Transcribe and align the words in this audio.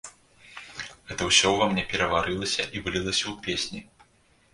Гэта 1.09 1.27
ўсё 1.27 1.51
ўва 1.55 1.67
мне 1.73 1.83
пераварылася 1.91 2.63
і 2.65 2.77
вылілася 2.87 3.21
ў 3.27 3.33
песні. 3.49 3.79